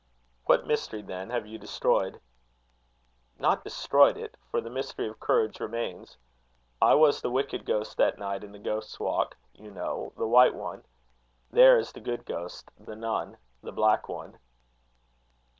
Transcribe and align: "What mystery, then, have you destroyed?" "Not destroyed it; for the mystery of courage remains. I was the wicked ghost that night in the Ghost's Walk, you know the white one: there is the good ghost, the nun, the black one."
"What 0.45 0.65
mystery, 0.65 1.03
then, 1.03 1.29
have 1.29 1.45
you 1.45 1.59
destroyed?" 1.59 2.19
"Not 3.37 3.63
destroyed 3.63 4.17
it; 4.17 4.35
for 4.49 4.59
the 4.59 4.71
mystery 4.71 5.07
of 5.07 5.19
courage 5.19 5.59
remains. 5.59 6.17
I 6.81 6.95
was 6.95 7.21
the 7.21 7.29
wicked 7.29 7.65
ghost 7.67 7.97
that 7.97 8.17
night 8.17 8.43
in 8.43 8.51
the 8.51 8.57
Ghost's 8.57 8.99
Walk, 8.99 9.37
you 9.53 9.69
know 9.69 10.11
the 10.17 10.27
white 10.27 10.55
one: 10.55 10.83
there 11.51 11.77
is 11.77 11.91
the 11.91 12.01
good 12.01 12.25
ghost, 12.25 12.71
the 12.79 12.95
nun, 12.95 13.37
the 13.61 13.71
black 13.71 14.09
one." 14.09 14.39